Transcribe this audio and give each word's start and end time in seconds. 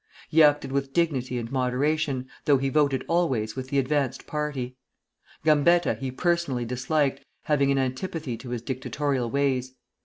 He 0.29 0.41
acted 0.41 0.71
with 0.71 0.93
dignity 0.93 1.37
and 1.37 1.51
moderation, 1.51 2.27
though 2.45 2.57
he 2.57 2.69
voted 2.69 3.05
always 3.07 3.55
with 3.55 3.67
the 3.69 3.77
advanced 3.77 4.25
party. 4.25 4.75
Gambetta 5.45 5.93
he 5.99 6.09
personally 6.09 6.65
disliked, 6.65 7.23
having 7.43 7.71
an 7.71 7.77
antipathy 7.77 8.35
to 8.37 8.49
his 8.49 8.63
dictatorial 8.63 9.29
ways. 9.29 9.75